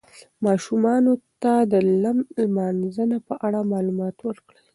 ماشومانو 0.45 1.13
ته 1.41 1.53
د 1.71 1.73
لم 2.03 2.17
لمانځه 2.41 3.17
په 3.27 3.33
اړه 3.45 3.59
معلومات 3.71 4.15
ورکړئ. 4.27 4.61